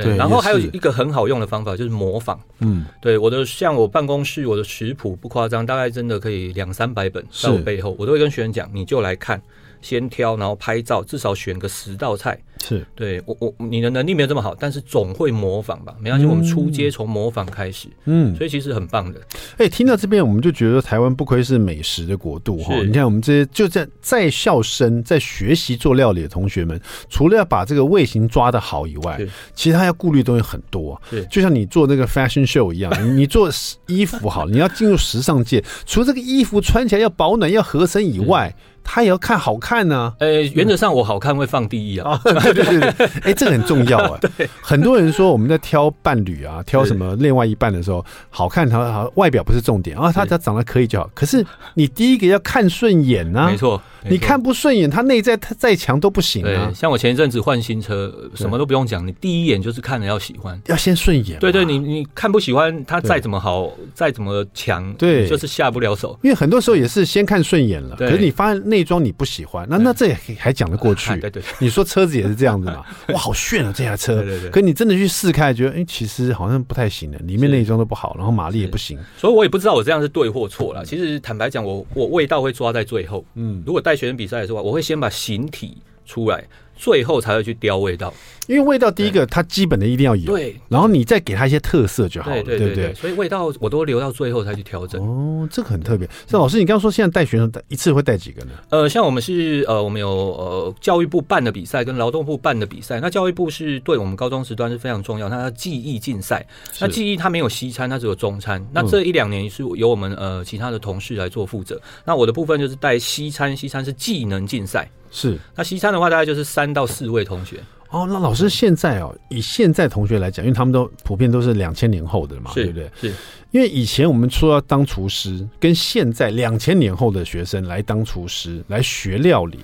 [0.02, 2.40] 对，然后还有一个很好用的方法就是模仿。
[2.60, 9.42] 嗯，对，我的像我办公室我的食谱不夸张，大概真的可以两三百本在我背后，我都会跟学员讲，你就来看，
[9.84, 12.39] 先挑，然后拍照，至少选个十道菜。
[12.65, 15.93] 是对我我你的能力没有这么好，但是总会模仿吧？
[16.00, 17.89] 没关系，我们出街从模仿开始。
[18.06, 19.19] 嗯，所以其实很棒的。
[19.58, 22.74] 哎、欸，听到这边我们就觉得台湾不愧是美食的国度哈。
[22.86, 29.19] 你看我们这些就在在校生在学习做料理的同学们，除了要把这个味型抓得好以外，
[29.54, 31.02] 其实他要顾虑的东西很多。
[31.12, 33.50] 对，就像你做那个 fashion show 一样， 你做
[33.88, 38.56] 衣服好，你要进入时尚界，除了这个衣服穿起来要保暖要合身以外。
[38.84, 40.13] 他也要看好看呢、啊。
[40.19, 42.19] 呃、欸，原则上我好看会放第一啊。
[42.24, 44.19] 对对对对， 哎、欸，这个很重要啊。
[44.22, 51.10] 对，很多人说我们在挑伴侣啊，挑什么另外一半的时候，好看他好外表不是重点啊，他只要长得可以就好。
[51.13, 53.50] 可是你第一个要看顺眼呐、啊。
[53.50, 53.82] 没错。
[54.06, 56.69] 你看不顺眼，他内在他再强都不行啊！
[56.76, 61.39] 像我前一阵子换新车，什么都不用讲，你第一眼就是看了要喜欢，要先顺眼。
[61.39, 66.19] 对对，你你看不喜欢，他再怎么好，再怎么强，对，就是下不了手。
[66.22, 71.16] 因为很多时候也是先看顺眼了，可是你发现内装你不喜欢，那那这也还讲得过去。
[71.22, 72.84] 对对，你说车子也是这样子嘛？
[73.14, 74.16] 哇，好炫啊这台车！
[74.16, 74.50] 对对对。
[74.50, 79.00] 可你真的去试开，觉得哎，其实好像不太行的，里面内装都不好，然后马力也不行。
[79.18, 80.84] 所以我也不知道我这样是对或错了。
[80.84, 83.24] 其实坦白讲，我我味道会抓在最后。
[83.36, 84.74] 嗯，如果带学生比赛的时候，我。
[84.74, 86.44] 我会先把形体出来，
[86.76, 88.12] 最后才会去雕味道。
[88.48, 92.94] 因为味道第一个，它基本的一定要有，对，然后你再给它一些特色就好了，对对对。
[92.94, 95.02] 所以味道我都留到最后才去调整。
[95.02, 96.08] 哦，这个很特别。
[96.30, 98.52] 那老师，你刚刚说现在带学生带一次会带几个呢？
[98.70, 103.00] 呃，像我们是呃，我们有呃教育部办的比赛跟劳动部办的比赛。
[103.00, 106.46] 那教育部是对我们高中时段是非常重要，它的技艺竞赛。
[106.80, 108.66] 那技艺它没有西餐，它只有中餐。
[108.72, 111.80] 那这一两年是由我们呃其他的同事来做负责。
[112.04, 114.90] 那我的部分就是带西餐，西餐是技能竞赛。
[115.12, 117.60] 是，那西餐的话，大概就是三到四位同学。
[117.94, 122.90] 哦，那老师现在哦，以现在同学来讲，因为他们都普遍都是两千年后的嘛，对不对？
[123.00, 123.14] 是，
[123.52, 129.60] 因为以前我们说要当厨师，跟现在两千年后的学生来当厨师来学料理。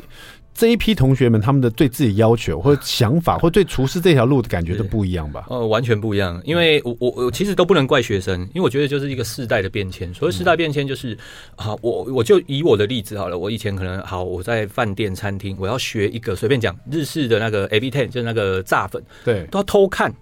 [0.60, 5.45] 这一批同学们，他们的对自己要求或者想法，或对厨师这条路的感觉都不一样吧？
[5.50, 6.41] 呃，完全不一样。
[6.43, 10.13] 因为我我我其实都不能怪学生，因为我觉得就是一个世代的变迁。
[10.13, 11.17] 所谓世代变迁，就是
[11.56, 13.38] 啊，我我就以我的例子好了。
[13.38, 20.13] 我以前可能好，我在饭店餐厅，我要学一个随便讲日式的那个 ebi ten，就是那个炸粉，对，都要偷看。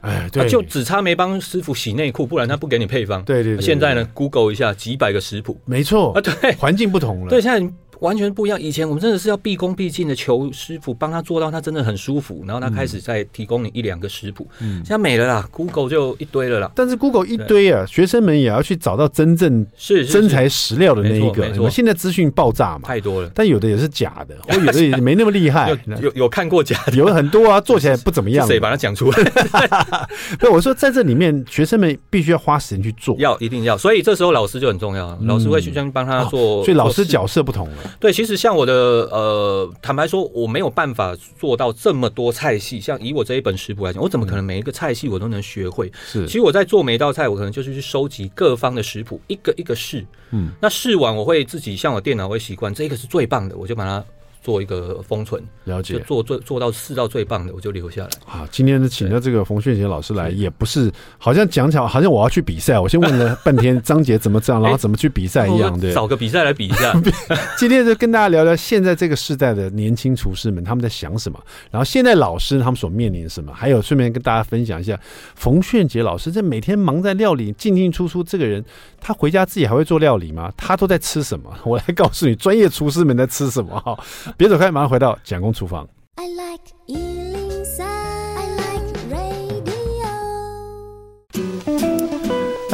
[0.00, 3.22] 哎，对，就只差没帮师傅洗内裤，不然他不给你配方。
[3.22, 3.62] 对对，对。
[3.62, 7.30] 现在呢，Google 一下几百个食谱，没错啊，对，环境不同了。
[7.30, 7.72] 对，现在。
[8.04, 8.60] 完全不一样。
[8.60, 14.46] 以前我们真的是要毕恭毕敬的求师傅帮他做到他真的很舒服，然后他开始再提供你一两个食谱。
[14.60, 16.70] 嗯，现在没了啦，Google 就一堆了啦。
[16.74, 21.42] 但是 Google 一堆啊，学生们也要去找到真正是真材实料的那一个。
[21.48, 23.30] 没错，现在资讯爆炸嘛，太多了。
[23.34, 25.76] 但有的也是假的，或有的也没那么厉害。
[26.00, 28.46] 有 有，看过假的，有很多啊，做起来不怎么样。
[28.48, 29.18] 谁把它讲出来？
[30.38, 33.78] 对，我说在这里面，学生们必须要花时间去做，要一定要。
[33.78, 36.62] 所以这时候老师就很重要，老师会去先帮他做。
[36.64, 37.76] 所以老师角色不同了。
[37.98, 38.74] 对，其实像我的。
[38.74, 42.80] 呃呃，坦白说，我没有办法做到这么多菜系。
[42.80, 45.90] 像以我这一本食谱来讲，我怎么可能每一个菜系我都能学会？
[46.06, 50.04] 是，其实我在做每一道菜，我可能就是去收集各方的食谱，一个一个试。
[50.30, 54.04] 嗯，那试完我会自己像我电脑会习惯，这个是最棒的，我就把它。
[54.44, 58.10] 做一个封存，了解，做做做到试到最棒的，我就留下来。
[58.26, 62.78] 好，今天呢，请到这个冯炫杰老师来，也不是好像讲起来，好像我要去比赛。
[62.78, 66.92] 我先问了半天张杰怎么这样， 然后怎么去比赛一样，对，找个比赛来比一下。
[67.56, 75.00] 今天就跟大家聊聊现在这个时代的年轻厨师们他们在想什么，然后现在老师他们所面临什么，还有顺便跟大家分享一下
[75.34, 78.62] 冯炫杰老师这每天忙在料理进进出出，这个人
[79.06, 80.50] 他回家自己还会做料理吗？
[80.56, 81.54] 他都在吃什么？
[81.62, 83.98] 我来告诉你，专业厨师们在吃什么哈。
[84.38, 85.86] 别走开，马上回到蒋公厨房。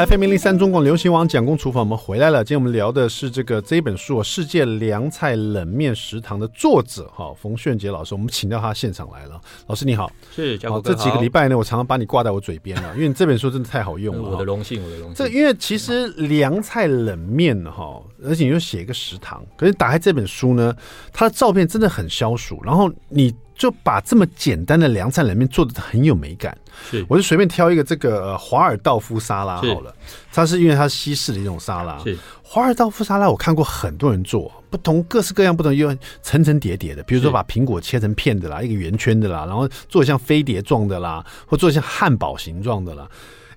[0.06, 2.42] FM 零零三中广流行网蒋公厨房，我们回来了。
[2.42, 9.38] 今天我们聊的是这个这一本书《世界凉菜冷面食堂》的作者哈冯炫杰老师，我们请到他现场来了。
[9.66, 10.94] 老师你好，是蒋公哥。
[10.94, 14.30] 这几个礼拜呢，我常常把你挂在我嘴边了，因为这本书真的太好用了。
[14.30, 15.14] 我的荣幸，我的荣幸。
[15.16, 20.74] 这因为其实凉菜冷面哈，而且你又写一个食堂，可是打开这本书呢，
[21.12, 23.34] 它的照片真的很消暑，然后你。
[23.60, 26.56] 就把这么简单的凉菜里面做的很有美感，
[26.90, 29.94] 是，我就随便挑一个这个华尔道夫沙拉好了，
[30.32, 32.16] 它是因为它是西式的一种沙拉，是。
[32.42, 43.06] 华尔道夫沙拉，我看过很多人做，不同各式各样不同，又层层叠叠的，比如说把苹果切成片的啦，一个圆圈的啦，然后做像飞碟状的啦，或做像汉堡形状的啦，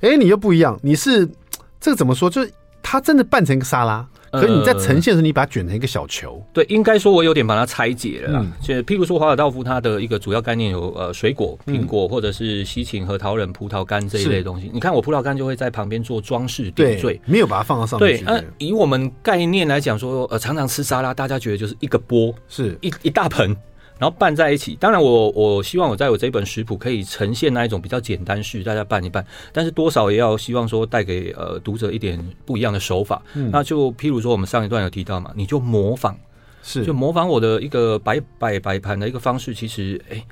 [0.01, 1.25] 哎，你又不一样，你是
[1.79, 2.29] 这个怎么说？
[2.29, 2.51] 就是
[2.83, 4.07] 它真的拌成一个沙拉。
[4.31, 6.37] 可是你在呈现时，你把它卷成一个小球。
[6.37, 8.45] 呃、对，应该说我有点把它拆解了啦。
[8.59, 14.71] 就、嗯、譬如说华尔道夫，它的一个主要概念有呃水果，苹果或者是西芹、核桃仁、葡萄干这一类东西。
[14.73, 18.25] 你看我葡萄干就会在旁边做装饰点缀，没有把它放到上面去。
[18.25, 23.55] 对，呃、以我们概念来讲说，呃，常常吃沙拉，大家觉得就是一个钵，是一一大盆。
[23.99, 33.21] 然后拌在一起，当然我我希望我在我这本食谱可以呈现那一种比较简单式，大家拌一拌，但是多少也要希望说带给呃读者一点不一样的手法。
[33.35, 36.15] 嗯，那就譬如说我们上一段有提到嘛，你就模仿，
[36.63, 36.83] 是。
[36.83, 40.25] 就模仿我的一个摆摆摆盘的一个方式，其实哎，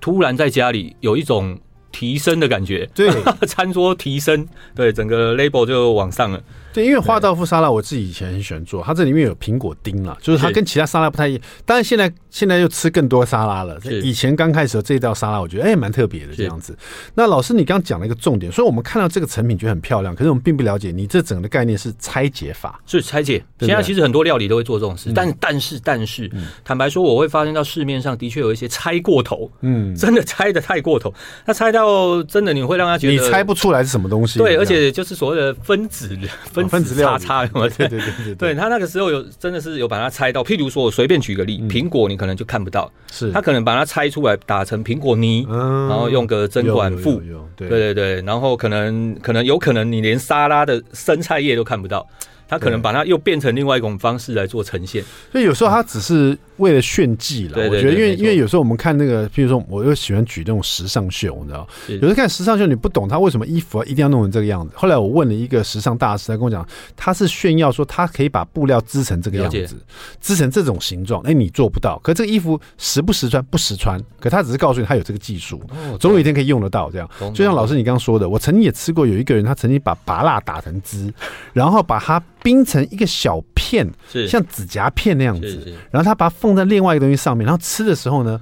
[0.00, 1.58] 突然在家里有一种
[1.92, 3.10] 提升的感觉，对，
[3.46, 6.42] 餐桌提升，对，整个 label 就往上了。
[6.72, 11.42] 对，因为华尔道夫沙拉我自己以前很喜欢做，它这里面有苹果丁了，就是它跟其他沙拉不太一样。
[11.64, 13.78] 当然现在现在又吃更多沙拉了。
[14.02, 16.76] 以前刚开始的这一道沙拉，我觉得哎蛮特别的这样子。
[17.14, 23.42] 那老师你刚刚讲了一个重点，所以我们看到这个成品觉得很漂亮，可是我们并不了解你这整个的概念是拆解法，是拆解。
[23.60, 31.12] 现在其实很多料理都会做这种事，嗯、但但是但是、嗯、坦白说，我会发现到市面上的确有一些拆过头，嗯，真的拆的太过头，
[31.44, 34.38] 那拆到真的你会让他觉得你猜不出来是什么东西。
[34.38, 36.16] 对，而且就是所谓的分子
[36.50, 37.46] 分分子料差。
[37.46, 43.30] 对对对对，对他那个时候有真的是有把它拆到，譬如说我随便举个例，苹果你可能就看不到，是。
[43.32, 47.22] 他可能把它拆出来打成苹果泥，然后用个针管附，
[47.56, 47.68] 对。
[47.68, 52.06] 对对，然后可能可能有可能你连沙拉的生菜叶都看不到。
[52.48, 57.58] 他可能把它又变成另外一种方式来做呈现，所以有时候他只是为了炫技了。
[57.68, 64.72] 我觉得，因为因为有时候我们看那个，譬如说，我又喜欢举那种时尚秀，你知道，有时候看时尚秀，你不懂他为什么衣服一定要弄成这个样子。
[64.76, 69.76] 后来我问了一个时尚大师，他跟我讲，他是炫耀说他可以把布料织成这个样子，
[70.20, 71.20] 织成这种形状。
[71.22, 73.44] 哎，你做不到，可这个衣服实不实穿？
[73.46, 74.00] 不实穿。
[74.20, 75.60] 可他只是告诉你他有这个技术，
[75.98, 76.90] 总有一天可以用得到。
[76.90, 81.12] 这样，就像老师你刚刚说的，我曾经也吃过，有一个人他曾经把拔蜡打成汁，
[81.52, 82.22] 然后把它。
[82.44, 83.88] 冰成一个小片，
[84.26, 88.40] 像指甲片那样子，然后他把它放在另外一个东西上面，然后吃的时候呢，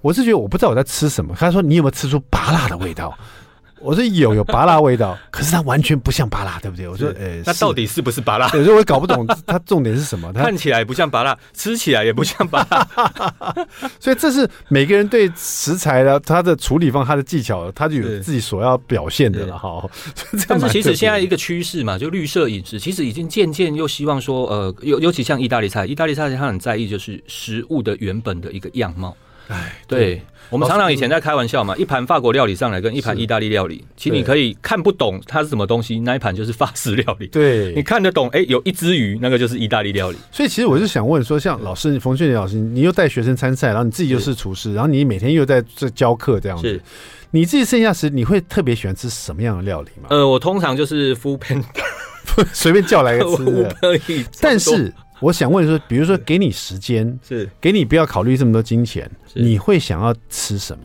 [0.00, 1.34] 我是觉得我不知道我在吃什么。
[1.38, 3.16] 他说：“你有没有吃出拔辣的味道？”
[3.80, 6.88] 我说有有芭乐味道， 可是它完全不像芭乐，对不对？
[6.88, 8.44] 我说，呃，那到底是不是芭乐？
[8.56, 10.32] 有时候我也搞不懂 它重点是什么。
[10.32, 13.66] 看起来不像芭乐，吃起来也不像芭乐，
[14.00, 19.88] 所以这是每个人对食材的它的处理方、它的技巧，它就有自己所要表现的了哈。
[20.48, 29.16] 但是其实现在一个趋势嘛，就绿色饮食，其实已经渐渐又希望说，呃，尤尤其像意大利菜，意大利菜它很在意就是食物的原本的一个样貌。
[29.48, 30.22] 哎，对。
[30.50, 37.26] 我们常常以前在开玩笑嘛，一盘法国料理上来跟一盘意大利料理，其实你可以看不懂它是什么东西，那一盘就是法式料理。
[37.26, 40.16] 对，你看得懂，哎，有一只鱼，那个就是意大利料理。
[40.32, 46.80] 所以其实我是想问说，像老师冯俊杰老师，你又带学生参赛，然后你自己又是厨师，然后你每天又在这教课这样子，
[47.32, 50.06] 你自己剩下时你会特别喜欢吃什么样的料理吗？
[50.08, 51.62] 呃，我通常就是 foodpanda，
[52.54, 53.68] 随便叫来个吃
[54.40, 54.94] 但是。
[55.20, 60.84] 我想问说，比如说给你时间，是给你不要考虑这么多金钱，你会想要吃什么？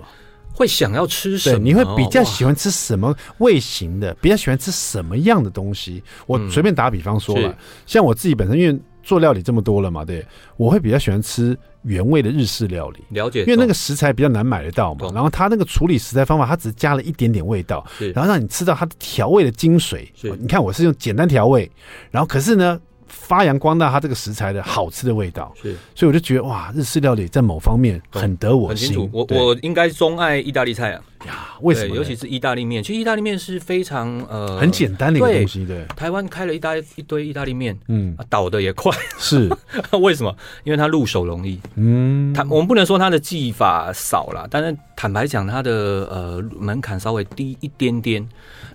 [0.56, 1.58] 会想要吃什么？
[1.58, 4.14] 对，你会比较喜欢吃什么味型的？
[4.22, 6.04] 比较喜欢吃什么样的东西？
[6.28, 10.24] 我随便打比方说了，像我自己本身因为做料理这么多了嘛，对，
[10.56, 13.04] 我会比较喜欢吃原味的日式料理。
[13.10, 20.08] 了解，因为那个食材比较难买得到嘛，然后它那个处理食材方法，它只是加了一点点味道，然后让你吃到它的调味的精髓。
[20.40, 21.70] 你看我是用简单调味，
[22.12, 22.80] 然后可是呢。
[23.24, 28.90] 发扬光大它这个食材的好吃的味道，是，所以我就觉得哇，日式料理在某方面很得我心。
[28.90, 31.02] 很清楚，我我应该钟爱意大利菜啊。
[31.26, 31.96] 呀，为什么？
[31.96, 35.66] 尤其是意大利面，其实意大利面是非常呃很简单的一个东西。
[35.66, 38.92] 对，台湾开了一大一堆意大利面，嗯，倒的也快。
[39.18, 39.50] 是，
[40.02, 40.36] 为什么？
[40.66, 41.58] 因为它入手容易。
[41.76, 45.72] 嗯，它我们不能说它的技法少了，但是坦白讲，它的
[46.12, 48.28] 呃门槛稍微低一点点。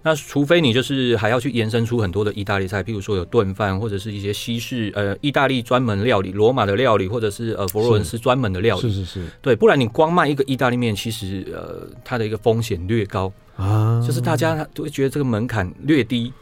[0.03, 8.83] 那除非你就是还要去延伸出很多的意大利菜，譬如说有炖饭，或者是一些西式呃意大利专门料理、罗马的料理，或者是呃佛罗伦斯专门的料理。
[8.83, 12.39] 是是是，对，不然你光卖一个意大利面，其实呃它的一个。
[12.49, 16.33] 风险略高啊，就是大家都会觉得这个门槛略低，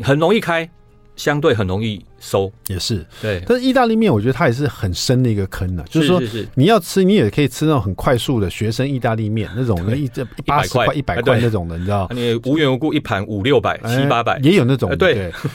[0.00, 0.70] 很容易开，
[1.16, 2.02] 相对很容易。
[2.20, 5.82] 收也是对，但是意大利面我觉得它也是很深的一个坑呢。
[5.88, 6.20] 就是说，
[6.54, 12.06] 你要吃，你也可以吃那种很快速的学生意大利面那种，的一这八十块、一百块那种的，你知道？
[12.14, 15.14] 你无缘无故一盘五六百、七八百，也有那种对。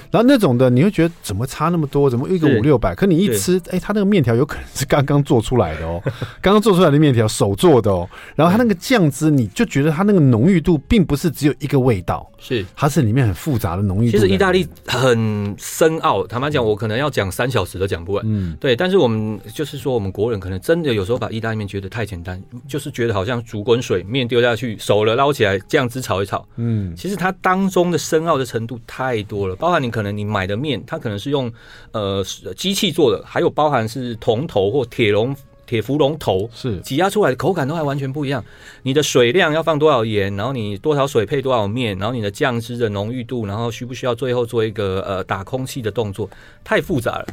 [0.10, 2.10] 然后那种的，你会觉得怎么差那么多？
[2.10, 2.95] 怎么一个五六百？
[2.95, 6.01] 可你一吃，哎，它那个面条有可能是刚刚做出来的哦，
[6.41, 8.10] 刚刚做出来的面条手做的哦。
[8.36, 14.17] 然后它那个酱汁，你就觉得它那个浓郁度并不是只有一个味道，是它是里面很复杂的浓郁度。
[14.17, 16.55] 其实意大利很深奥，他们。
[16.56, 18.24] 讲，我可能要讲三小时都讲不完。
[18.26, 18.76] 嗯，对。
[18.76, 26.48] 但是我们就是说，我们国人可能真的有时候把意大利面觉得太简单，就是觉得好像煮滚水，面丢下去，熟了捞起来，酱汁炒一炒。
[26.56, 31.52] 嗯，其实它当中的深奥的程度太多了，包含你可能你买的面，它可能是用
[31.91, 32.24] 呃
[32.56, 35.36] 机器做的，还有包含是铜头或铁龙。
[35.65, 38.43] 铁氟龙头是挤压出来的口感都还完全不一样。
[38.84, 46.30] 你的水量要放多少盐，然后你多少水配多少面，然后你的酱汁的浓郁度，然后需不需要最后做一个呃打空气的动作，
[46.63, 47.28] 太复杂了。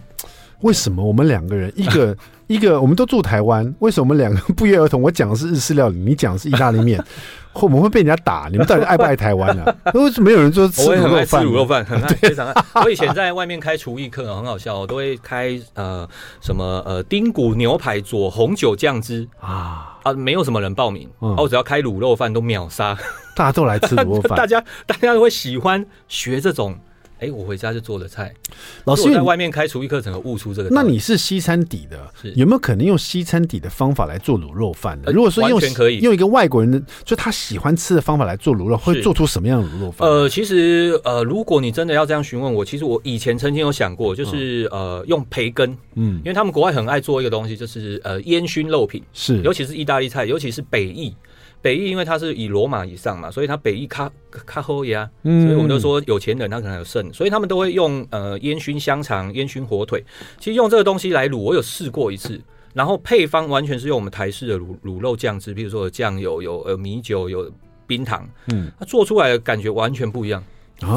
[0.61, 2.17] 为什么我们两个人 一个
[2.47, 5.03] 一个我们都住台湾，为什么我们两个不约而同？
[5.03, 7.05] 我讲的是日式料理，你讲的是意大利面，会
[7.55, 8.49] 我们会被人家打？
[8.51, 9.75] 你们到底爱不爱台湾呢、啊？
[9.95, 11.45] 为什么没有人说吃卤肉饭？
[11.47, 12.65] 卤肉饭，很爱非常爱。
[12.85, 16.09] 我以前在外面开厨艺课，很好笑，我都会开呃
[16.41, 22.97] 什么呃丁骨牛排佐红酒酱汁啊啊，没有什么人报名，嗯、我只要开卤肉饭都秒杀，
[23.37, 26.79] 大家都来吃卤肉饭， 大家大家都会喜欢学这种。
[27.23, 28.35] 哎，我回家就做了菜。
[28.85, 30.69] 老师在外面开厨艺课程，悟出这个。
[30.73, 35.13] 那你是西餐底的，有没有可能用西餐底的方法来做卤肉饭呢？
[35.13, 40.09] 如果说用完全可以用一个外国人的，就他喜欢吃的方法来做卤肉，会做出什么样的卤肉饭？
[40.09, 51.15] 呃，其实呃，如果你真的要这样询问我，其实我以前曾经有想过，就是、嗯、呃，用培根，嗯，因为他们国外很爱做一个东西，就是呃，烟熏肉品，是，尤其是意大利菜，尤其是北意。
[51.63, 60.05] 北意因为它是以罗马以上嘛，所以它北意卡卡后呀，所以我们都说有钱人他可能有肾，所以他们都会用呃烟熏香肠、烟熏火腿。
[60.39, 62.41] 其实用这个东西来卤，我有试过一次，
[62.75, 67.49] 然后配方完全是用我们台式的卤卤肉酱汁，比如说有酱油、有呃米酒、有
[67.87, 70.43] 冰糖，嗯，它做出来的感觉完全不一样，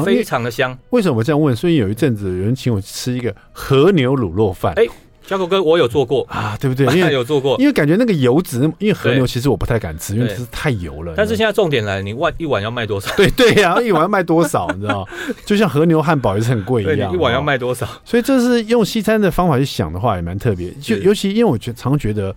[0.04, 0.76] 非常的香。
[0.90, 1.54] 为什么我这样问？
[1.54, 4.84] 所以有一阵子有人请我吃一个和牛卤肉饭，哎。
[5.26, 6.86] 嘉国哥，我有做过啊，对不对？
[6.96, 11.14] 因为有做过，因为感觉那个油脂，因为和牛其实我不太敢吃，因为它是太油了。
[11.16, 13.14] 但是现在重点来了，你碗一碗要卖多少？
[13.16, 14.68] 对对呀，一碗要卖多少？
[14.74, 15.06] 你知道，
[15.44, 17.86] 就像和牛汉堡也是很贵一样，一碗要卖多少？
[18.04, 20.70] 所以这是用西餐的方法去想的话，也蛮特别。
[20.80, 22.34] 就尤其因为我觉常觉得，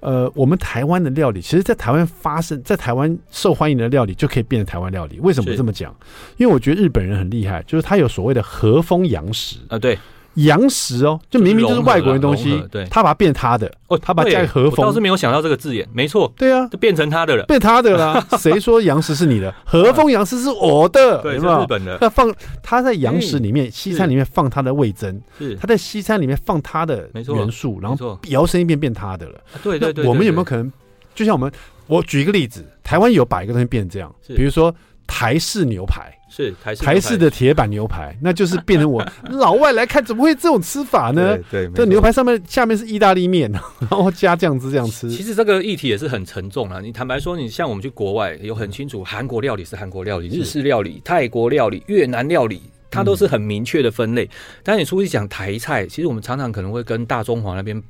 [0.00, 5.20] 呃，我们台湾的料理，其实，在台湾发生在台湾受欢迎的料理，就可以变成台湾料理。
[5.20, 5.94] 为什么这么讲？
[6.36, 9.96] 因为我觉得日本人很厉害，就是他有所谓的和风洋食啊，对。
[10.34, 18.26] 洋食哦，就明明就是外国人东西，对，他把它变他的哦，他把它加和风，我倒是没有想到这个字眼，没错，对啊，就变成他的了，变他的了。
[18.38, 19.54] 谁说洋食是你的？
[19.64, 21.96] 和风洋食是我的，对，是日本的。
[21.98, 29.40] 他放他在洋食里面，西餐里面放他的味增，是他在西餐里面放他的元素，然后摇身一变变他的了。
[29.62, 30.72] 对对对，我们有没有可能？
[31.14, 31.50] 就像我们，
[31.86, 34.74] 我举一个例子，台湾有把一个东西变成这样，比如说
[35.06, 36.12] 台式牛排。
[36.34, 41.38] 是台式台式的铁板牛排，那就是变成我 老外来看，怎么会这种吃法呢？
[41.48, 43.48] 对，这牛排上面下面是意大利面，
[43.88, 45.08] 然后加酱汁这样吃。
[45.08, 46.80] 其实这个议题也是很沉重啊。
[46.80, 54.28] 你坦白说，你像我们去国外，有很清楚，韩国料理是韩国料理，日式料理、泰国料理、越南料理，它都是很明确的分类。
[54.64, 57.80] 但你出去讲台菜，其实我们常常可能会跟大中华那边。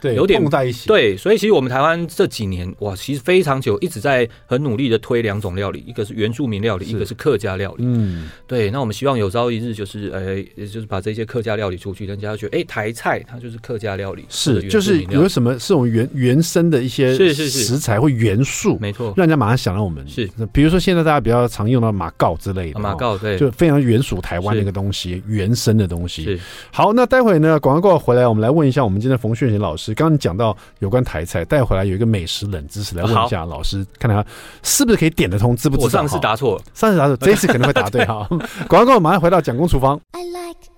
[0.00, 0.88] 对，有点碰在一起。
[0.88, 7.84] 对，所以其实我们台湾这几年哇，其实非常久，一直在很努力的推两种料理，一个是原住民料理，一个是客家料理。
[7.86, 8.70] 嗯，对。
[8.70, 20.28] 那我们希望有朝一日就是，呃，也就是把这些客家料理出去，人家觉得，哎，台菜它就是客家料理，是，就是有什么是我们原原生的一些是是食材或元素，没错，让人家马上想到我们是。
[20.52, 26.24] 比如说现在大家比较常用到马告之类的，马告对，就非常原属台湾的一个东西，原生的东西。
[26.24, 26.40] 是。
[26.70, 30.56] 好，那待会呢，广告过后回来，我们来问一下我们今天冯炫贤老师，刚刚你讲到。
[30.78, 34.24] 有关台菜带回来有一个美食冷知识来问一下老师，看他
[34.62, 35.84] 是不是可以点得通，知不知道？
[35.84, 38.26] 我上次答错，上次答错，这一次肯定会答对哈。
[38.66, 40.00] 广告，马上回到蒋公厨房。
[40.12, 40.69] I like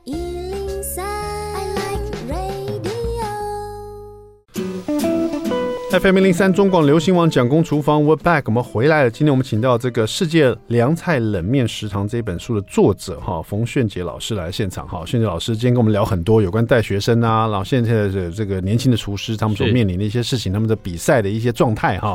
[5.93, 9.11] FM 零零三中广流行网蒋公厨房，We're back，我们回来了。
[9.11, 15.05] 今天我们请到这个《世界凉菜冷面食堂》这本书的作者哈冯炫杰老师来现场哈。
[15.05, 22.15] 炫杰老师今天跟我们聊很多有关带学生啊，然后现在的这个年轻的厨师他们所面临的一些事情，他们的比赛的一些状态哈。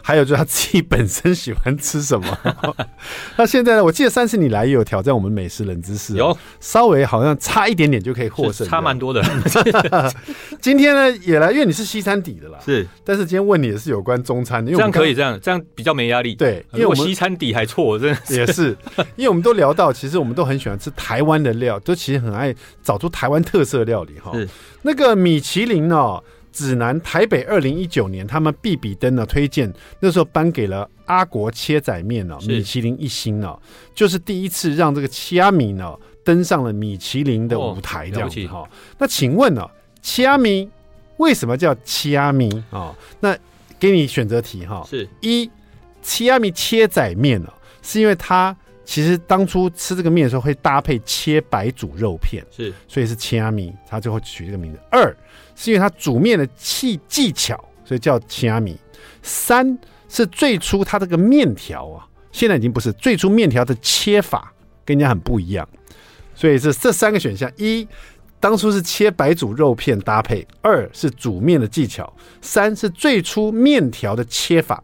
[0.00, 2.38] 还有就是他自己本身喜欢吃什么。
[3.36, 3.82] 那现在呢？
[3.82, 9.20] 我记得上次你来也有挑战我们美食冷知识，有稍微好像差一点点就可以获胜，差蛮多的。
[10.62, 12.86] 今天呢也来，因为你是西餐底的啦，是。
[13.04, 16.34] 但是今天问你也是有关中餐的，因为这样可以这样，这样比较没压力。
[16.34, 18.76] 对，因为我西餐底还错，真的也是。
[19.16, 24.32] 因为我们都聊到，其实我们都很喜欢吃台湾的料，都其实很爱找出台湾特色料理哈。
[24.34, 24.48] 是
[24.82, 26.22] 那个米其林哦。
[26.52, 33.54] 指南台北二零一九年，他们必比登呢推荐，那时候颁给了阿国切仔面呢米其林一星呢，
[33.94, 38.66] 就是第一次让这个切阿米呢登上了米其林的舞台这样子哈。
[38.96, 39.68] 那请问呢，
[40.00, 40.66] 切仔面
[41.18, 42.94] 为什么叫切阿米啊？
[43.20, 43.36] 那
[43.78, 45.50] 给你选择题哈，是一
[46.02, 47.52] 切阿米切仔面呢，
[47.82, 54.78] 是因为它其实当初吃这个面的时候会搭配切白煮肉片，是，所以是切阿米，他最后取这个名字。
[54.90, 55.14] 二
[55.54, 58.78] 是因为它煮面的技技巧，所以叫切阿米。
[59.22, 59.76] 三
[60.08, 64.52] 是最初它这个面条啊，现在已经不是最初面条的切法
[64.84, 65.68] 跟人家很不一样，
[66.34, 67.86] 所以是这三个选项一。
[68.38, 74.82] 当初是切白煮肉片搭配，二是煮面的技巧，三是最初面条的切法。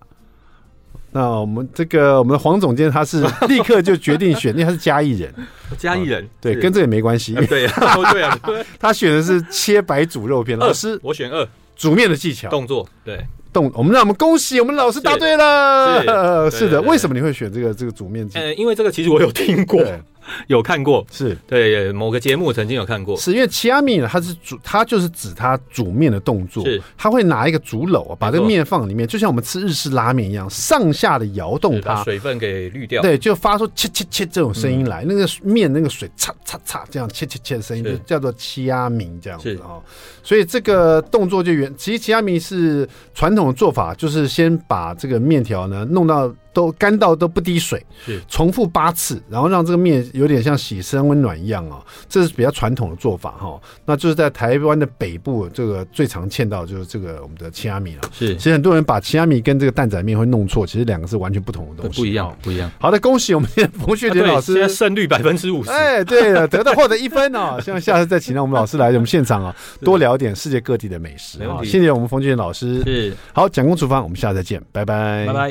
[1.15, 5.31] 那我们这个我们的黄总监他是立刻就决定选，因为他是嘉义人，
[5.77, 7.35] 嘉义人对，跟这也没关系。
[7.35, 8.41] 对啊，对啊，
[8.81, 10.59] 他选的是切白煮肉片。
[10.59, 11.47] 老师，我选二，
[11.77, 13.23] 煮面的技巧动作对
[13.53, 13.71] 动。
[13.75, 16.51] 我们让我们恭喜我们老师答对了。
[16.51, 18.41] 是的，为什么你会选这个这个煮面技巧？
[18.41, 19.85] 呃，因为这个其实我有听过。
[20.49, 21.37] 有看过，是。
[21.47, 26.81] 对某个节目曾经有看过，是因为掐阿米呢，它是煮，它就是指它煮面的动作，是。
[26.97, 39.83] 它会拿一个竹篓把这个面放里面，就像我们吃日式拉面一样，上下的摇动它，把水分给滤掉，对，就发出切切切这种声音来，那个面那个水擦擦擦这样切切切的声音，就叫做掐阿米这样子哦。
[40.23, 46.33] 所以这个动作就原，其实掐阿米是传统的做法，就是先把这个面条呢弄到。
[46.53, 53.61] 都干到都不滴水，是重复八次，然后让这个面有点像洗身温暖一样哦，这是比较传统的做法哈。
[53.85, 58.03] 那就是在台湾的北部，这个最常见到就是这个我们的掐阿米了。
[58.13, 62.71] 是，其实很多人把掐阿米跟这个蛋仔面会弄错，其实两个是完全不同的东西，不一样，不一样。
[62.79, 65.71] 好的，恭喜我们今天冯旭杰老师，现在胜率百分之五十。
[65.71, 67.59] 哎，对了，得到获得一分哦。
[67.63, 71.59] 希望下次再请到我们老师来我们现场啊，多聊点世界各地的美食啊。
[71.65, 72.83] 谢谢我们冯旭杰老师。
[72.85, 75.51] 是，好，蒋公厨房，我们下次再见，拜拜，拜拜。